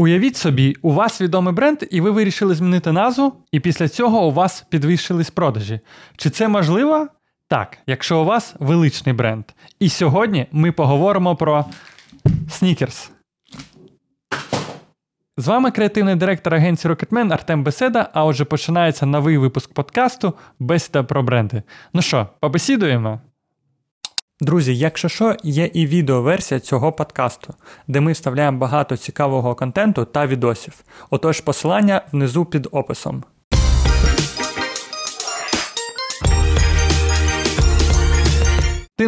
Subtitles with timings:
[0.00, 4.30] Уявіть собі, у вас відомий бренд, і ви вирішили змінити назву, і після цього у
[4.30, 5.80] вас підвищились продажі.
[6.16, 7.08] Чи це можливо?
[7.48, 9.44] Так, якщо у вас величний бренд.
[9.80, 11.64] І сьогодні ми поговоримо про
[12.50, 13.10] снікерс.
[15.36, 18.10] З вами креативний директор агенції Rocketman Артем Беседа.
[18.12, 21.62] А отже, починається новий випуск подкасту Бесіда про бренди.
[21.92, 23.20] Ну що, побесідуємо?
[24.40, 27.54] Друзі, якщо що, є і відеоверсія цього подкасту,
[27.88, 30.74] де ми вставляємо багато цікавого контенту та відосів.
[31.10, 33.24] Отож, посилання внизу під описом.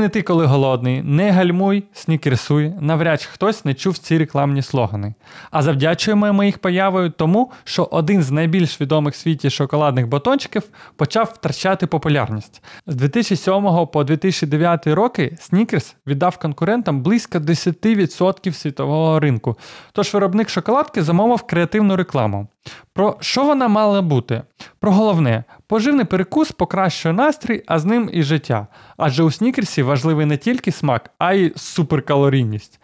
[0.00, 5.14] Не ти, коли голодний, не гальмуй, снікерсуй, навряд хтось не чув ці рекламні слогани.
[5.50, 10.62] А завдячуємо ми їх появою тому, що один з найбільш відомих в світі шоколадних батончиків
[10.96, 12.62] почав втрачати популярність.
[12.86, 19.56] З 2007 по 2009 роки Снікерс віддав конкурентам близько 10% світового ринку.
[19.92, 22.48] Тож виробник шоколадки замовив креативну рекламу.
[22.92, 24.42] Про що вона мала бути?
[24.80, 28.66] Про головне, поживний перекус покращує настрій, а з ним і життя.
[28.96, 32.80] Адже у снікерсі важливий не тільки смак, а й суперкалорійність.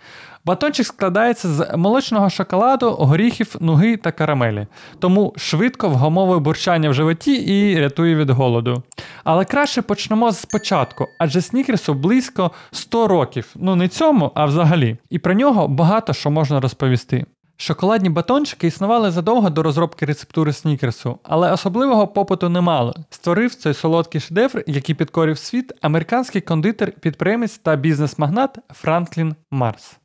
[0.46, 4.66] Батончик складається з молочного шоколаду, горіхів, нуги та карамелі,
[4.98, 8.83] тому швидко вгамовує бурчання в животі і рятує від голоду.
[9.24, 13.48] Але краще почнемо з початку, адже снікерсу близько 100 років.
[13.55, 14.96] Ну не цьому, а взагалі.
[15.11, 17.27] І про нього багато що можна розповісти.
[17.56, 22.94] Шоколадні батончики існували задовго до розробки рецептури снікерсу, але особливого попиту не мало.
[23.10, 29.96] Створив цей солодкий шедевр, який підкорив світ, американський кондитер, підприємець та бізнес-магнат Франклін Марс.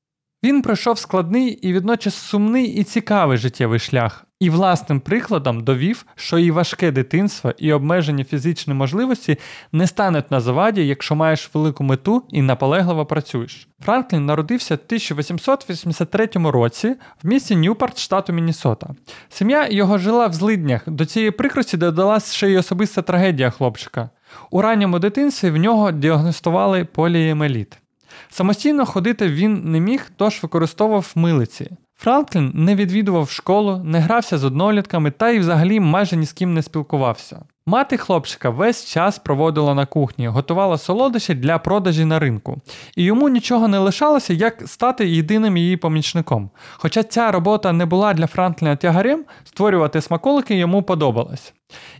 [0.43, 6.39] Він пройшов складний і водночас сумний і цікавий життєвий шлях, і власним прикладом довів, що
[6.39, 9.37] і важке дитинство, і обмежені фізичні можливості
[9.71, 13.67] не стануть на заваді, якщо маєш велику мету і наполегливо працюєш.
[13.85, 18.89] Франклін народився в 1883 році в місті Ньюпорт, штату Міннесота.
[19.29, 20.89] Сім'я його жила в злиднях.
[20.89, 24.09] До цієї прикрості додалась ще й особиста трагедія хлопчика.
[24.51, 27.80] У ранньому дитинстві в нього діагностували поліємеліт.
[28.29, 31.71] Самостійно ходити він не міг, тож використовував милиці.
[31.95, 36.53] Франклін не відвідував школу, не грався з однолітками та й взагалі майже ні з ким
[36.53, 37.41] не спілкувався.
[37.65, 42.61] Мати хлопчика весь час проводила на кухні, готувала солодощі для продажі на ринку,
[42.95, 46.49] і йому нічого не лишалося, як стати єдиним її помічником.
[46.73, 51.53] Хоча ця робота не була для Франкліна тягарем, створювати смаколики йому подобалось.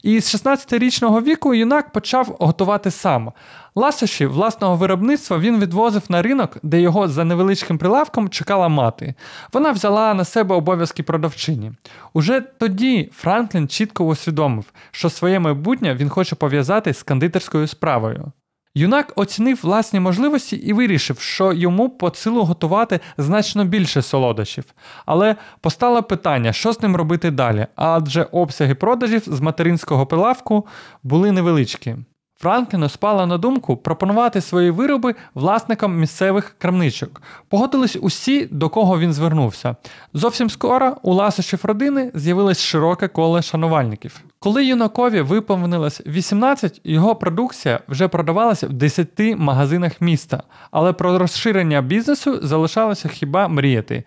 [0.04, 3.32] І з 16-річного віку юнак почав готувати сам.
[3.76, 9.16] Ласощі власного виробництва він відвозив на ринок, де його за невеличким прилавком чекала мати.
[9.54, 11.72] Вона взяла на себе обов'язки продавчині.
[12.14, 18.32] Уже тоді Франклін чітко усвідомив, що своє майбутнє він хоче пов'язати з кондитерською справою.
[18.76, 24.64] Юнак оцінив власні можливості і вирішив, що йому по силу готувати значно більше солодощів.
[25.06, 30.68] Але постало питання, що з ним робити далі, адже обсяги продажів з материнського прилавку
[31.04, 31.96] були невеличкі.
[32.42, 37.22] Франкліну спала на думку пропонувати свої вироби власникам місцевих крамничок.
[37.50, 39.76] Погодились усі, до кого він звернувся.
[40.14, 44.22] Зовсім скоро у ласощів родини з'явилось широке коле шанувальників.
[44.40, 51.82] Коли юнакові виповнилось 18, його продукція вже продавалася в 10 магазинах міста, але про розширення
[51.82, 54.04] бізнесу залишалося хіба мріяти.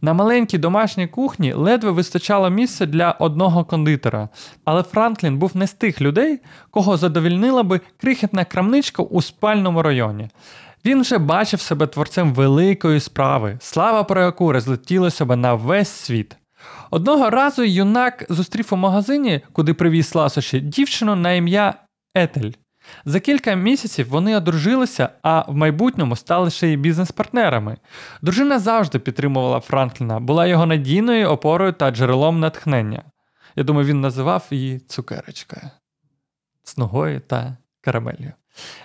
[0.00, 4.28] На маленькій домашній кухні ледве вистачало місця для одного кондитера,
[4.64, 10.28] але Франклін був не з тих людей, кого задовільнила би крихітна крамничка у спальному районі.
[10.84, 16.36] Він вже бачив себе творцем великої справи, слава про яку розлетілася би на весь світ.
[16.90, 21.74] Одного разу юнак зустрів у магазині, куди привіз ласощі, дівчину на ім'я
[22.14, 22.50] Етель.
[23.04, 27.76] За кілька місяців вони одружилися, а в майбутньому стали ще й бізнес-партнерами.
[28.22, 33.02] Дружина завжди підтримувала Франкліна, була його надійною опорою та джерелом натхнення.
[33.56, 35.62] Я думаю, він називав її цукерочкою
[36.64, 38.32] з ногою та карамелью.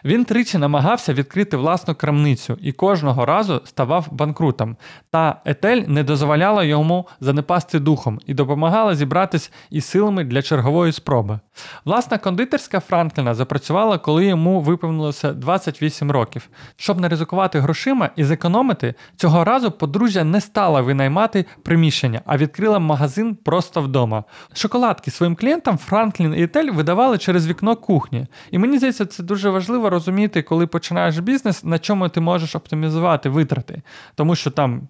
[0.06, 4.78] Він тричі намагався відкрити власну крамницю і кожного разу ставав банкрутом.
[5.12, 11.40] Та Етель не дозволяла йому занепасти духом і допомагала зібратись із силами для чергової спроби.
[11.86, 16.50] Власна кондитерська Франкліна запрацювала, коли йому виповнилося 28 років.
[16.78, 22.80] Щоб не ризикувати грошима і зекономити, цього разу подружжя не стала винаймати приміщення, а відкрила
[22.80, 24.24] магазин просто вдома.
[24.54, 28.28] Шоколадки своїм клієнтам Франклін і Етель видавали через вікно кухні.
[28.52, 32.56] І мені здається, це дуже важливо важливо розуміти, коли починаєш бізнес, на чому ти можеш
[32.56, 33.82] оптимізувати витрати.
[34.16, 34.88] Тому що там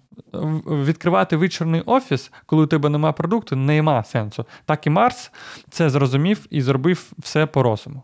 [0.66, 4.46] відкривати вечірний офіс, коли у тебе немає продукту, не має сенсу.
[4.66, 5.30] Так і Марс
[5.70, 8.02] це зрозумів і зробив все по розуму.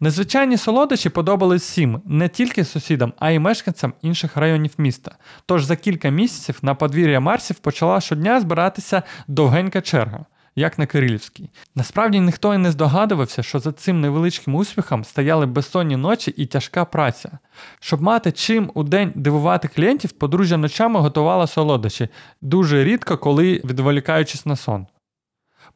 [0.00, 5.16] Незвичайні солодощі подобались всім, не тільки сусідам, а й мешканцям інших районів міста.
[5.46, 10.24] Тож за кілька місяців на подвір'я Марсів почала щодня збиратися довгенька черга,
[10.56, 11.50] як на Кирилівській.
[11.74, 16.84] Насправді ніхто і не здогадувався, що за цим невеличким успіхом стояли безсонні ночі і тяжка
[16.84, 17.38] праця.
[17.80, 22.08] Щоб мати чим у день дивувати клієнтів, подружжя ночами готувала солодощі,
[22.40, 24.86] дуже рідко, коли відволікаючись на сон.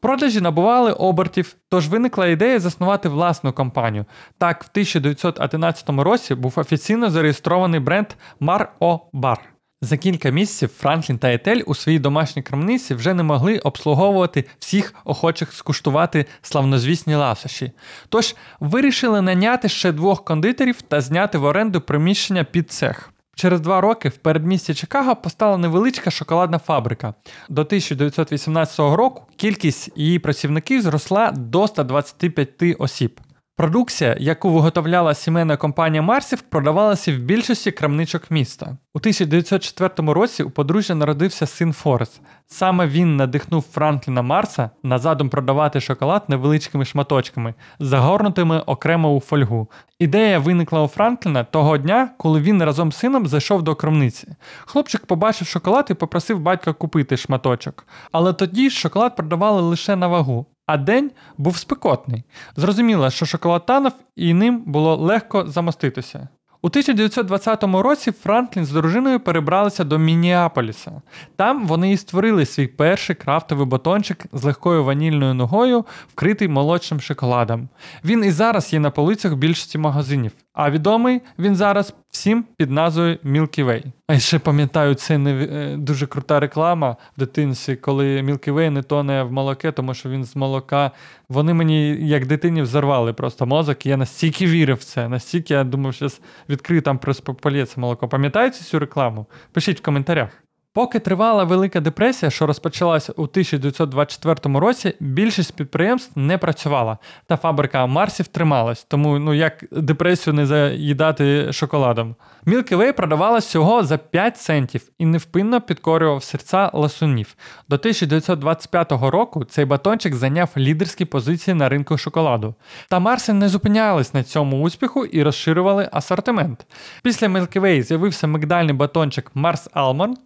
[0.00, 4.04] Продажі набували обертів, тож виникла ідея заснувати власну компанію.
[4.38, 8.06] Так, в 1911 році був офіційно зареєстрований бренд
[8.40, 9.36] Mar O Bar.
[9.82, 14.94] За кілька місяців Франклін та Етель у своїй домашній крамниці вже не могли обслуговувати всіх
[15.04, 17.72] охочих скуштувати славнозвісні ласощі.
[18.08, 23.12] Тож вирішили наняти ще двох кондитерів та зняти в оренду приміщення під цех.
[23.34, 27.14] Через два роки в передмісті Чикаго постала невеличка шоколадна фабрика.
[27.48, 33.20] До 1918 року кількість її працівників зросла до 125 осіб.
[33.58, 38.76] Продукція, яку виготовляла сімейна компанія Марсів, продавалася в більшості крамничок міста.
[38.94, 42.20] У 1904 році у подружжя народився син Форест.
[42.46, 49.70] Саме він надихнув Франкліна Марса на задум продавати шоколад невеличкими шматочками, загорнутими окремо у фольгу.
[49.98, 54.28] Ідея виникла у Франкліна того дня, коли він разом з сином зайшов до крамниці.
[54.66, 57.86] Хлопчик побачив шоколад і попросив батька купити шматочок.
[58.12, 60.46] Але тоді шоколад продавали лише на вагу.
[60.66, 62.24] А день був спекотний.
[62.56, 66.28] Зрозуміло, що шоколад танув і ним було легко замоститися.
[66.62, 71.02] У 1920 році Франклін з дружиною перебралися до Мініаполіса.
[71.36, 77.68] Там вони і створили свій перший крафтовий батончик з легкою ванільною ногою, вкритий молочним шоколадом.
[78.04, 83.18] Він і зараз є на полицях більшості магазинів, а відомий він зараз всім під назвою
[83.24, 83.82] Milky Way.
[84.06, 88.82] А ще пам'ятаю, це не е, дуже крута реклама в дитинці, коли Milky Way не
[88.82, 90.90] тоне в молоке, тому що він з молока.
[91.28, 93.86] Вони мені, як дитині, взорвали просто мозок.
[93.86, 96.08] І я настільки вірив в це, настільки я думав, що
[96.48, 98.08] відкрию там просто це молоко.
[98.08, 99.26] Пам'ятаєте цю рекламу?
[99.52, 100.45] Пишіть в коментарях.
[100.76, 107.86] Поки тривала Велика депресія, що розпочалася у 1924 році, більшість підприємств не працювала, та фабрика
[107.86, 112.14] Марсів трималась, тому ну як депресію не заїдати шоколадом.
[112.46, 117.36] Milky Way продавалась всього за 5 центів і невпинно підкорював серця ласунів.
[117.68, 122.54] До 1925 року цей батончик зайняв лідерські позиції на ринку шоколаду.
[122.88, 126.66] Та Марси не зупинялись на цьому успіху і розширювали асортимент.
[127.02, 130.16] Після Milky Way з'явився мигдальний батончик Mars Almond,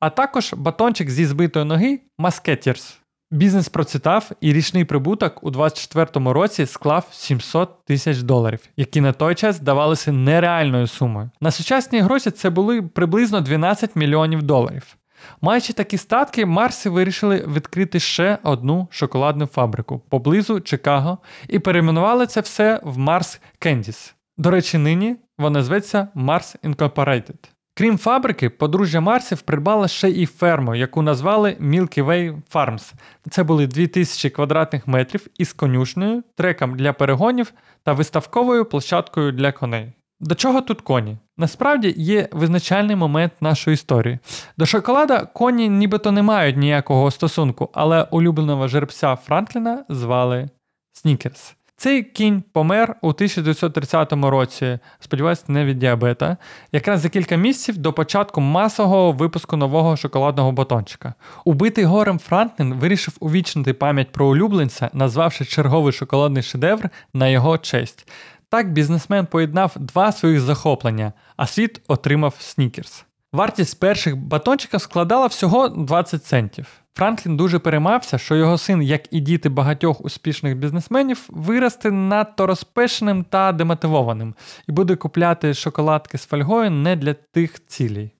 [0.00, 3.00] а також батончик зі збитої ноги Маскетірс.
[3.32, 9.34] Бізнес процвітав і річний прибуток у 2024 році склав 700 тисяч доларів, які на той
[9.34, 11.30] час здавалися нереальною сумою.
[11.40, 14.96] На сучасні гроші це були приблизно 12 мільйонів доларів.
[15.40, 21.18] Маючи такі статки, Марси вирішили відкрити ще одну шоколадну фабрику поблизу Чикаго
[21.48, 24.12] і перейменували це все в Mars Candies.
[24.36, 27.59] До речі, нині вона зветься Mars Incorporated.
[27.74, 32.92] Крім фабрики, подружжя Марсів придбало ще і ферму, яку назвали Milky Way Farms.
[33.30, 37.52] Це були 2000 квадратних метрів із конюшнею, треком для перегонів
[37.82, 39.92] та виставковою площадкою для коней.
[40.20, 41.16] До чого тут коні?
[41.36, 44.18] Насправді є визначальний момент нашої історії.
[44.58, 50.48] До шоколада коні нібито не мають ніякого стосунку, але улюбленого жеребця Франкліна звали
[50.92, 51.54] Снікерс.
[51.80, 56.36] Цей кінь помер у 1930 році, сподіваюся, не від діабета,
[56.72, 61.14] якраз за кілька місяців до початку масового випуску нового шоколадного батончика.
[61.44, 68.08] Убитий горем Франклін вирішив увічнити пам'ять про улюбленця, назвавши черговий шоколадний шедевр на його честь.
[68.48, 73.04] Так бізнесмен поєднав два своїх захоплення, а світ отримав снікерс.
[73.32, 76.66] Вартість перших батончиків складала всього 20 центів.
[76.94, 83.24] Франклін дуже переймався, що його син, як і діти багатьох успішних бізнесменів, виросте надто розпешеним
[83.24, 84.34] та демотивованим
[84.68, 88.10] і буде купляти шоколадки з фольгою не для тих цілей.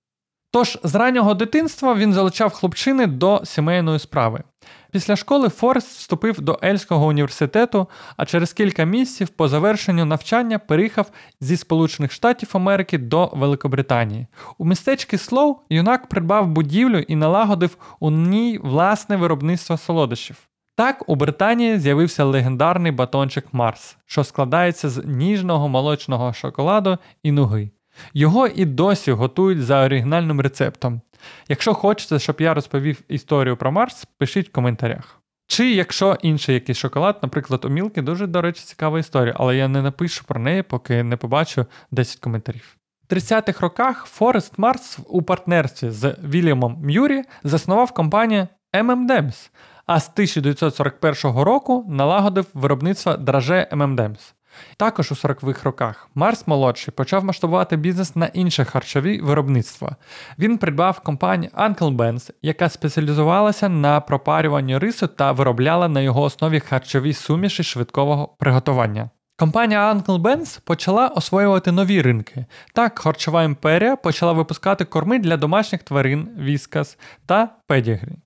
[0.52, 4.42] Тож з раннього дитинства він залучав хлопчини до сімейної справи.
[4.90, 11.10] Після школи Форест вступив до Ельського університету, а через кілька місяців по завершенню навчання переїхав
[11.40, 14.26] зі Сполучених Штатів Америки до Великобританії.
[14.58, 20.36] У містечці Слоу юнак придбав будівлю і налагодив у ній власне виробництво солодощів.
[20.76, 27.70] Так у Британії з'явився легендарний батончик Марс, що складається з ніжного молочного шоколаду і нуги.
[28.14, 31.00] Його і досі готують за оригінальним рецептом.
[31.48, 35.20] Якщо хочете, щоб я розповів історію про Марс, пишіть в коментарях.
[35.46, 39.68] Чи якщо інший якийсь шоколад, наприклад, у Мілки, дуже, до речі, цікава історія, але я
[39.68, 42.76] не напишу про неї, поки не побачу 10 коментарів.
[43.08, 49.50] В 30-х роках Форест Марс у партнерстві з Вільямом М'юрі заснував компанію M&M's,
[49.86, 54.34] а з 1941 року налагодив виробництво драже M&M's.
[54.76, 59.96] Також у 40-х роках Марс молодший почав масштабувати бізнес на інше харчові виробництва.
[60.38, 66.60] Він придбав компанію Uncle Ben's, яка спеціалізувалася на пропарюванні рису та виробляла на його основі
[66.60, 69.10] харчові суміші швидкого приготування.
[69.40, 72.44] Компанія Uncle Ben's почала освоювати нові ринки.
[72.74, 78.16] Так, харчова імперія почала випускати корми для домашніх тварин, віскас та педігрі.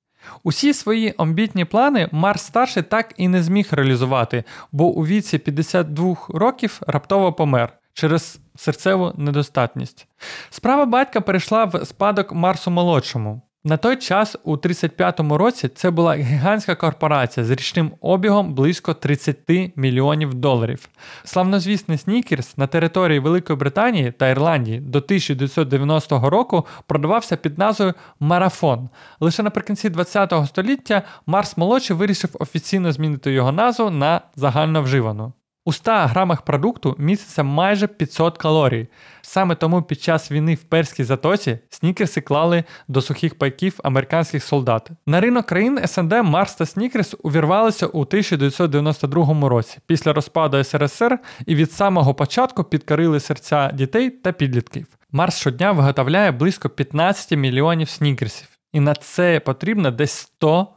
[0.42, 6.16] Усі свої амбітні плани Марс старший так і не зміг реалізувати, бо у віці 52
[6.28, 10.06] років раптово помер через серцеву недостатність.
[10.50, 13.42] Справа батька перейшла в спадок Марсу молодшому.
[13.66, 19.36] На той час, у 35-му році, це була гігантська корпорація з річним обігом близько 30
[19.76, 20.88] мільйонів доларів.
[21.24, 28.88] Славнозвісний Снікерс на території Великої Британії та Ірландії до 1990 року продавався під назвою Марафон.
[29.20, 35.32] Лише наприкінці 20-го століття Марс молодший вирішив офіційно змінити його назву на загальновживану.
[35.66, 38.88] У 100 грамах продукту міститься майже 500 калорій.
[39.22, 44.90] Саме тому під час війни в Перській затоці снікерси клали до сухих пайків американських солдат.
[45.06, 51.54] На ринок країн СНД Марс та Снікерс увірвалися у 1992 році після розпаду СРСР і
[51.54, 54.86] від самого початку підкорили серця дітей та підлітків.
[55.12, 60.68] Марс щодня виготовляє близько 15 мільйонів снікерсів, і на це потрібно десь 100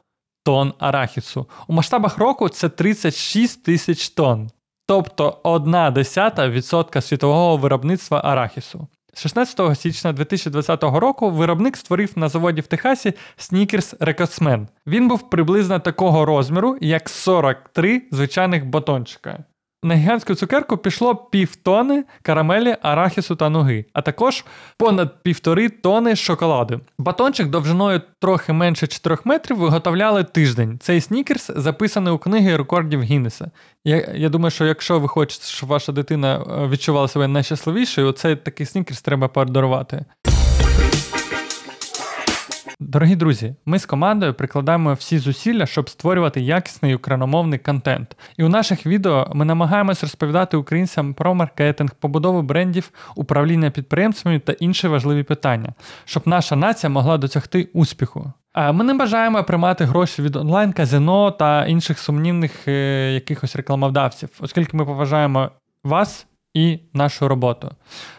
[0.43, 1.49] тонн арахісу.
[1.67, 4.49] У масштабах року це 36 тисяч тонн
[4.87, 8.87] тобто 1 десята відсотка світового виробництва арахісу.
[9.13, 14.67] 16 січня 2020 року виробник створив на заводі в Техасі снікерс Рекосмен.
[14.87, 19.43] Він був приблизно такого розміру, як 43 звичайних батончика.
[19.83, 24.45] На гігантську цукерку пішло півтони карамелі, арахісу та нуги, а також
[24.77, 26.81] понад півтори тони шоколаду.
[26.97, 30.79] Батончик довжиною трохи менше 4 метрів виготовляли тиждень.
[30.81, 33.51] Цей снікерс записаний у книги рекордів Гіннеса.
[33.85, 38.35] Я я думаю, що якщо ви хочете, щоб ваша дитина е, відчувала себе найщасливішою, оцей
[38.35, 40.05] такий снікерс треба подарувати.
[42.79, 48.17] Дорогі друзі, ми з командою прикладаємо всі зусилля, щоб створювати якісний україномовний контент.
[48.37, 54.51] І у наших відео ми намагаємось розповідати українцям про маркетинг, побудову брендів, управління підприємствами та
[54.51, 55.73] інші важливі питання,
[56.05, 58.33] щоб наша нація могла досягти успіху.
[58.73, 64.85] Ми не бажаємо приймати гроші від онлайн-казино та інших сумнівних е, якихось рекламодавців, оскільки ми
[64.85, 65.49] поважаємо
[65.83, 66.27] вас
[66.57, 67.71] і нашу роботу.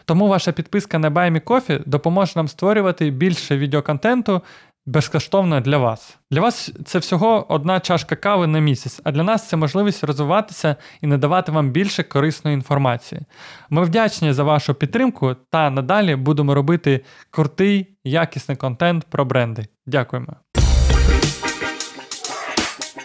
[0.05, 4.41] Тому ваша підписка на BuyMeCoffee допоможе нам створювати більше відеоконтенту
[4.85, 6.17] безкоштовно для вас.
[6.31, 10.75] Для вас це всього одна чашка кави на місяць, а для нас це можливість розвиватися
[11.01, 13.21] і надавати вам більше корисної інформації.
[13.69, 19.67] Ми вдячні за вашу підтримку та надалі будемо робити крутий, якісний контент про бренди.
[19.85, 20.33] Дякуємо.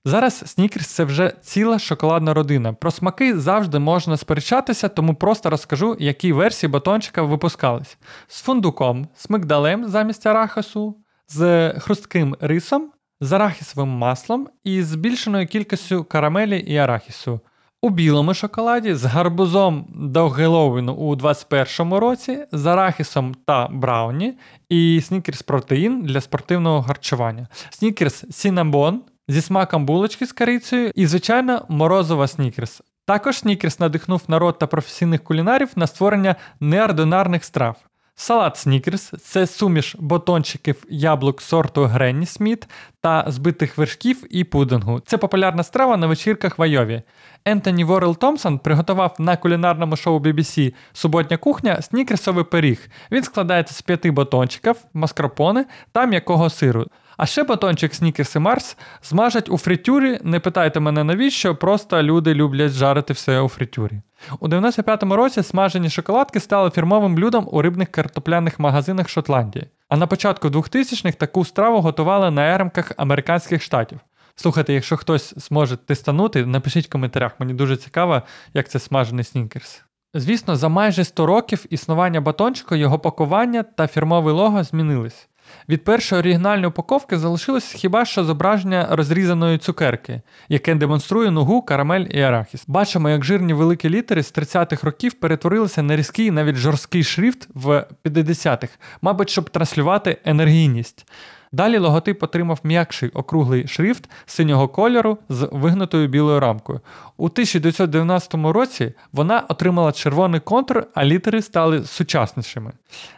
[0.07, 2.73] Зараз снікерс це вже ціла шоколадна родина.
[2.73, 9.31] Про смаки завжди можна сперечатися, тому просто розкажу, які версії батончика випускались: з фундуком, з
[9.31, 10.97] мигдалем замість арахису,
[11.29, 17.41] з хрустким рисом, з арахісовим маслом і збільшеною кількістю карамелі і арахісу.
[17.83, 25.01] У білому шоколаді з гарбузом до Геловіну у 2021 році, з арахісом та брауні і
[25.01, 27.49] снікерс протеїн для спортивного харчування.
[27.71, 32.83] Снікерс Сінабон зі смаком булочки з корицею і, звичайно, морозова снікерс.
[33.07, 37.77] Також снікерс надихнув народ та професійних кулінарів на створення неординарних страв.
[38.17, 42.69] Салат Снікерс це суміш батончиків яблук сорту Гренні Сміт
[43.01, 45.01] та збитих вершків і пудингу.
[45.07, 47.03] Це популярна страва на вечірках в Айові.
[47.45, 52.89] Ентоні Ворел Томпсон приготував на кулінарному шоу BBC Суботня кухня снікерсовий пиріг.
[53.11, 56.87] Він складається з п'яти батончиків, маскарпоне та м'якого сиру.
[57.17, 60.19] А ще батончик Снікерс і Марс змажать у фритюрі.
[60.23, 64.01] Не питайте мене навіщо, просто люди люблять жарити все у фритюрі.
[64.41, 69.67] У 95-му році смажені шоколадки стали фірмовим блюдом у рибних картопляних магазинах Шотландії.
[69.89, 74.01] А на початку 2000-х таку страву готували на яремках американських штатів.
[74.37, 78.23] Слухайте, якщо хтось зможе тестанути, напишіть в коментарях, мені дуже цікаво,
[78.55, 79.83] як це смажений снікерс.
[80.15, 85.29] Звісно, за майже 100 років існування батончика, його пакування та фірмовий лого змінились.
[85.69, 92.21] Від першої оригінальної упаковки залишилось хіба що зображення розрізаної цукерки, яке демонструє ногу, карамель і
[92.21, 92.65] арахіс.
[92.67, 97.87] Бачимо, як жирні великі літери з 30-х років перетворилися на різкий, навіть жорсткий шрифт в
[98.05, 98.69] 50-х,
[99.03, 101.07] мабуть, щоб транслювати енергійність.
[101.55, 106.81] Далі логотип отримав м'якший округлий шрифт синього кольору з вигнутою білою рамкою.
[107.17, 112.73] У 1990 році вона отримала червоний контур, а літери стали сучаснішими.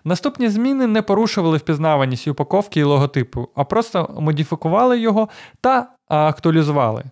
[0.04, 5.28] Наступні зміни не порушували впізнаваність упаковки і логотипу, а просто модифікували його
[5.60, 7.04] та актуалізували.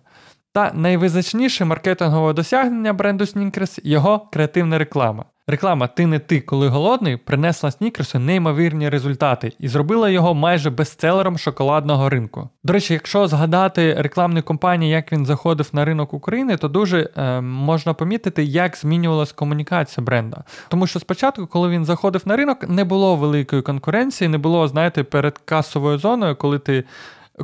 [0.53, 5.25] Та найвизначніше маркетингове досягнення бренду Snickers– його креативна реклама.
[5.47, 11.37] Реклама Ти не ти, коли голодний принесла Снікерсу неймовірні результати і зробила його майже бестселером
[11.37, 12.49] шоколадного ринку.
[12.63, 17.41] До речі, якщо згадати рекламні компанії, як він заходив на ринок України, то дуже е,
[17.41, 20.43] можна помітити, як змінювалася комунікація бренда.
[20.67, 25.03] Тому що спочатку, коли він заходив на ринок, не було великої конкуренції, не було, знаєте,
[25.03, 26.83] перед касовою зоною, коли ти.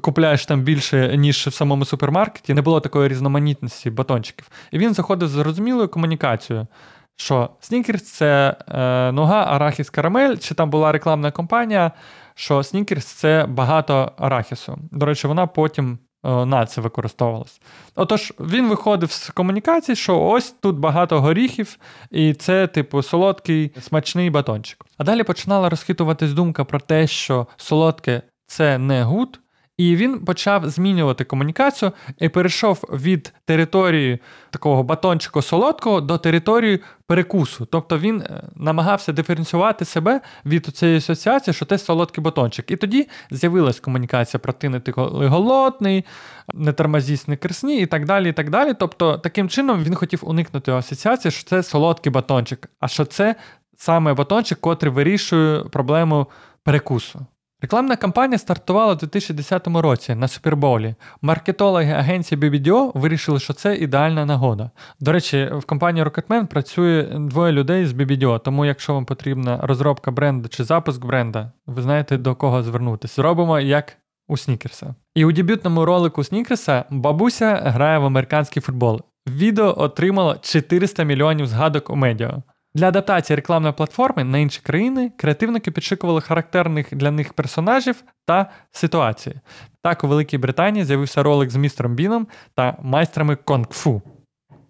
[0.02, 4.48] Купляєш там більше, ніж в самому супермаркеті, не було такої різноманітності батончиків.
[4.72, 6.68] І він заходив з зрозумілою комунікацією
[7.16, 11.92] що Снікерс це е, нога, арахіс карамель, чи там була рекламна кампанія,
[12.36, 14.78] що Снікерс це багато арахісу.
[14.92, 17.62] До речі, вона потім е, на це використовувалась.
[17.96, 21.78] Отож, він виходив з комунікації, що ось тут багато горіхів,
[22.12, 24.86] і це, типу, солодкий смачний батончик.
[24.98, 29.41] А далі починала розхитуватись думка про те, що солодке це не good.
[29.82, 34.20] І він почав змінювати комунікацію і перейшов від території
[34.50, 37.66] такого батончику солодкого до території перекусу.
[37.66, 42.72] Тобто він е, намагався диференціювати себе від цієї асоціації, що це солодкий батончик.
[42.72, 46.06] І тоді з'явилась комунікація про ти не ти голодний,
[46.54, 48.30] не тормози, сникерсни і так далі.
[48.30, 48.74] і так далі.
[48.80, 53.36] Тобто, таким чином він хотів уникнути асоціації, що це солодкий батончик, а що це
[53.78, 56.28] саме батончик, котрий вирішує проблему
[56.64, 57.26] перекусу.
[57.64, 60.96] Рекламна кампанія стартувала у 2010 році на Суперболі.
[61.22, 64.72] Маркетологи агенції BBDO вирішили, що це ідеальна нагода.
[65.00, 70.12] До речі, в компанії Rocketman працює двоє людей з BBDO, тому якщо вам потрібна розробка
[70.12, 73.16] бренду чи запуск бренда, ви знаєте до кого звернутися.
[73.16, 74.96] Зробимо як у Снікерса.
[75.16, 79.02] І у дебютному ролику Снікерса бабуся грає в американський футбол.
[79.28, 82.42] Відео отримало 400 мільйонів згадок у медіа.
[82.74, 89.36] Для адаптації рекламної платформи на інші країни креативники підшикували характерних для них персонажів та ситуації.
[89.82, 94.02] Так у Великій Британії з'явився ролик з містером Біном та майстрами конг-фу.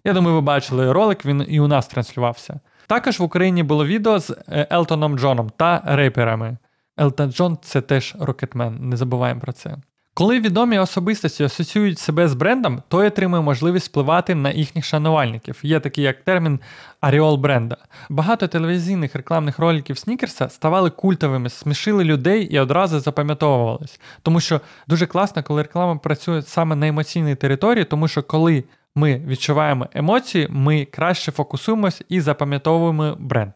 [0.04, 2.60] Я думаю, ви бачили ролик, він і у нас транслювався.
[2.86, 6.56] Також в Україні було відео з е, Елтоном Джоном та реперами.
[7.00, 9.76] Елтон Джон це теж рокетмен, не забуваємо про це.
[10.14, 15.60] Коли відомі особистості асоціюють себе з брендом, той отримує можливість впливати на їхніх шанувальників.
[15.62, 16.60] Є такий як термін
[17.00, 17.76] аріол бренда.
[18.08, 24.00] Багато телевізійних рекламних роликів Снікерса ставали культовими, смішили людей і одразу запам'ятовувались.
[24.22, 29.18] Тому що дуже класно, коли реклама працює саме на емоційній території, тому що коли ми
[29.26, 33.52] відчуваємо емоції, ми краще фокусуємось і запам'ятовуємо бренд.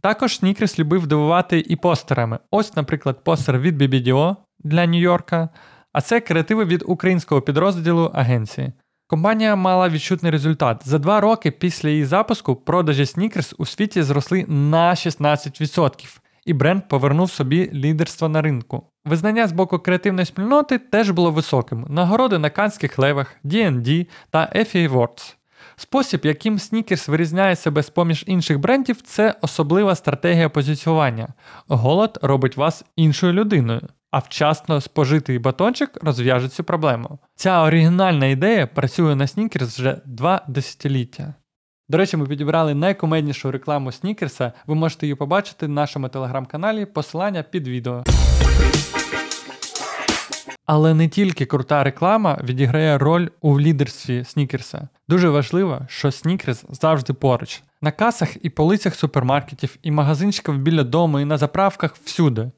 [0.00, 2.38] Також Снікерс любив дивувати і постерами.
[2.50, 5.48] Ось, наприклад, постер від BBDO для Нью-Йорка.
[5.96, 8.72] А це креативи від українського підрозділу агенції.
[9.06, 10.82] Компанія мала відчутний результат.
[10.84, 16.88] За два роки після її запуску продажі Snickers у світі зросли на 16%, і бренд
[16.88, 18.82] повернув собі лідерство на ринку.
[19.04, 21.86] Визнання з боку креативної спільноти теж було високим.
[21.88, 25.34] Нагороди на канських левах, D&D та Effie Awards.
[25.76, 31.28] Спосіб, яким Snickers вирізняє себе з поміж інших брендів, це особлива стратегія позиціювання.
[31.68, 33.80] Голод робить вас іншою людиною
[34.16, 37.18] а вчасно спожитий батончик розв'яже цю проблему.
[37.34, 41.34] Ця оригінальна ідея працює на Снікерс вже два десятиліття.
[41.88, 44.52] До речі, ми підібрали найкомеднішу рекламу Снікерса.
[44.66, 48.04] Ви можете її побачити в нашому телеграм-каналі, посилання під відео.
[50.66, 54.88] Але не тільки крута реклама відіграє роль у лідерстві Снікерса.
[55.08, 57.62] Дуже важливо, що Снікерс завжди поруч.
[57.82, 62.50] На касах і полицях супермаркетів, і магазинчиків біля дому, і на заправках всюди.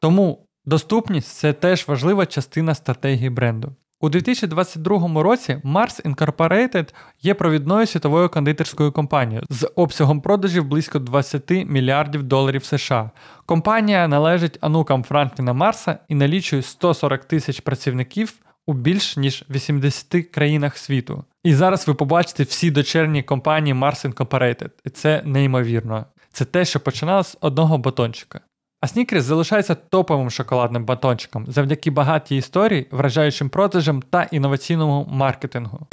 [0.00, 3.72] Тому Доступність це теж важлива частина стратегії бренду.
[4.00, 11.50] У 2022 році Mars Incorporated є провідною світовою кондитерською компанією з обсягом продажів близько 20
[11.50, 13.10] мільярдів доларів США.
[13.46, 18.34] Компанія належить анукам Франкліна Марса і налічує 140 тисяч працівників
[18.66, 21.24] у більш ніж 80 країнах світу.
[21.44, 24.70] І зараз ви побачите всі дочерні компанії Mars Incorporated.
[24.84, 26.06] І це неймовірно.
[26.32, 28.40] Це те, що починалося з одного батончика.
[28.80, 35.86] А Снікерс залишається топовим шоколадним батончиком завдяки багатій історії, вражаючим продажам та інноваційному маркетингу.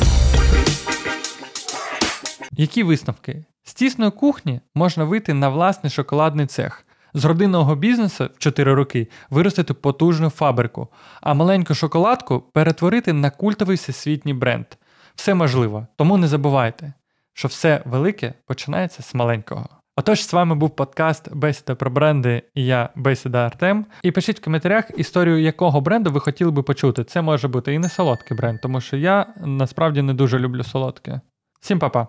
[2.51, 3.45] Які висновки?
[3.63, 9.07] З тісної кухні можна вийти на власний шоколадний цех, з родинного бізнесу в 4 роки
[9.29, 10.87] виростити потужну фабрику,
[11.21, 14.65] а маленьку шоколадку перетворити на культовий всесвітній бренд.
[15.15, 16.93] Все можливо, тому не забувайте,
[17.33, 19.69] що все велике починається з маленького.
[19.95, 23.85] Отож, з вами був подкаст Бесіда про бренди і я Бесіда Артем.
[24.03, 27.03] І пишіть в коментарях історію якого бренду ви хотіли би почути.
[27.03, 31.21] Це може бути і не солодкий бренд, тому що я насправді не дуже люблю солодке.
[31.61, 32.07] Всім па-па!